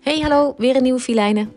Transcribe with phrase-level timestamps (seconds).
[0.00, 1.52] Hey, hallo, weer een nieuwe filijnen.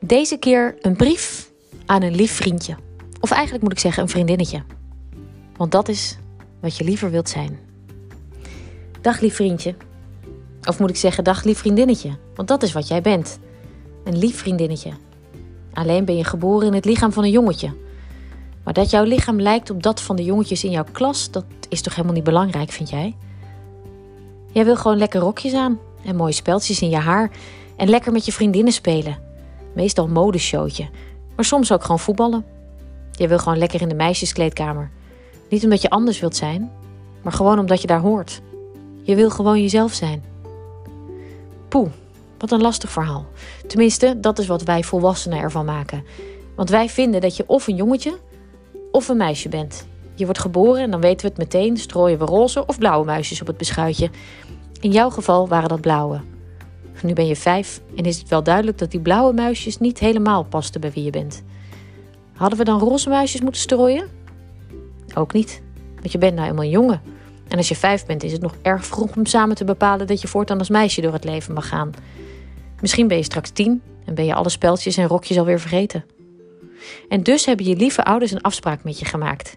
[0.00, 1.50] Deze keer een brief
[1.86, 2.76] aan een lief vriendje.
[3.20, 4.62] Of eigenlijk moet ik zeggen een vriendinnetje.
[5.56, 6.18] Want dat is
[6.60, 7.58] wat je liever wilt zijn.
[9.00, 9.74] Dag lief vriendje.
[10.62, 12.10] Of moet ik zeggen dag lief vriendinnetje.
[12.34, 13.38] Want dat is wat jij bent.
[14.04, 14.90] Een lief vriendinnetje.
[15.72, 17.72] Alleen ben je geboren in het lichaam van een jongetje.
[18.64, 21.80] Maar dat jouw lichaam lijkt op dat van de jongetjes in jouw klas, dat is
[21.80, 23.16] toch helemaal niet belangrijk, vind jij?
[24.52, 27.30] Jij wil gewoon lekker rokjes aan en mooie speltjes in je haar
[27.76, 29.18] en lekker met je vriendinnen spelen.
[29.74, 30.88] Meestal modeshowtje,
[31.36, 32.44] maar soms ook gewoon voetballen.
[33.12, 34.90] Je wil gewoon lekker in de meisjeskleedkamer.
[35.48, 36.70] Niet omdat je anders wilt zijn,
[37.22, 38.40] maar gewoon omdat je daar hoort.
[39.02, 40.24] Je wil gewoon jezelf zijn.
[41.68, 41.88] Poeh,
[42.38, 43.26] wat een lastig verhaal.
[43.66, 46.04] Tenminste, dat is wat wij volwassenen ervan maken.
[46.56, 48.18] Want wij vinden dat je of een jongetje
[48.90, 49.86] of een meisje bent.
[50.14, 53.40] Je wordt geboren en dan weten we het meteen, strooien we roze of blauwe muisjes
[53.40, 54.10] op het beschuitje.
[54.82, 56.20] In jouw geval waren dat blauwe.
[57.02, 60.44] Nu ben je vijf en is het wel duidelijk dat die blauwe muisjes niet helemaal
[60.44, 61.42] pasten bij wie je bent.
[62.32, 64.08] Hadden we dan roze muisjes moeten strooien?
[65.14, 65.62] Ook niet,
[65.94, 67.02] want je bent nou eenmaal een jongen.
[67.48, 70.20] En als je vijf bent, is het nog erg vroeg om samen te bepalen dat
[70.20, 71.90] je voortaan als meisje door het leven mag gaan.
[72.80, 76.04] Misschien ben je straks tien en ben je alle speltjes en rokjes alweer vergeten.
[77.08, 79.54] En dus hebben je lieve ouders een afspraak met je gemaakt.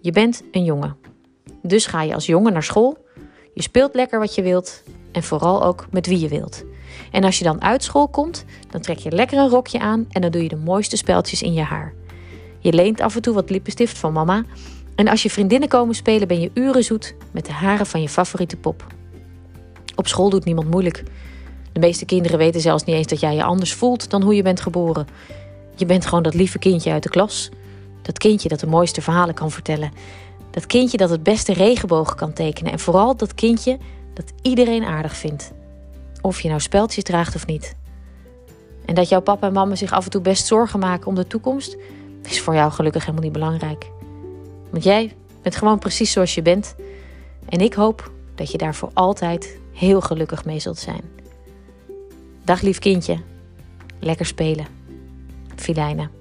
[0.00, 0.96] Je bent een jongen.
[1.62, 3.06] Dus ga je als jongen naar school
[3.58, 6.64] je speelt lekker wat je wilt en vooral ook met wie je wilt.
[7.10, 10.20] En als je dan uit school komt, dan trek je lekker een rokje aan en
[10.20, 11.92] dan doe je de mooiste speltjes in je haar.
[12.58, 14.44] Je leent af en toe wat lippenstift van mama.
[14.94, 18.08] En als je vriendinnen komen spelen, ben je uren zoet met de haren van je
[18.08, 18.86] favoriete pop.
[19.94, 21.04] Op school doet niemand moeilijk.
[21.72, 24.42] De meeste kinderen weten zelfs niet eens dat jij je anders voelt dan hoe je
[24.42, 25.06] bent geboren.
[25.76, 27.50] Je bent gewoon dat lieve kindje uit de klas.
[28.02, 29.92] Dat kindje dat de mooiste verhalen kan vertellen.
[30.58, 32.72] Dat kindje dat het beste regenbogen kan tekenen.
[32.72, 33.78] En vooral dat kindje
[34.14, 35.52] dat iedereen aardig vindt.
[36.20, 37.76] Of je nou speltjes draagt of niet.
[38.84, 41.26] En dat jouw papa en mama zich af en toe best zorgen maken om de
[41.26, 41.76] toekomst,
[42.22, 43.90] is voor jou gelukkig helemaal niet belangrijk.
[44.70, 46.74] Want jij bent gewoon precies zoals je bent.
[47.48, 51.02] En ik hoop dat je daar voor altijd heel gelukkig mee zult zijn.
[52.44, 53.18] Dag lief kindje.
[53.98, 54.66] Lekker spelen.
[55.56, 56.17] Filijnen.